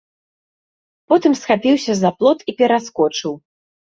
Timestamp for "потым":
1.11-1.33